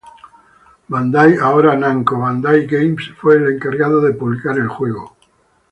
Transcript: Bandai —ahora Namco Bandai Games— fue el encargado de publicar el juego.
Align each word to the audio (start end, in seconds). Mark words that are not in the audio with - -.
Bandai 0.93 1.31
—ahora 1.37 1.75
Namco 1.75 2.17
Bandai 2.17 2.65
Games— 2.65 3.11
fue 3.19 3.35
el 3.35 3.53
encargado 3.53 4.01
de 4.01 4.13
publicar 4.15 4.57
el 4.57 4.67
juego. 4.67 5.15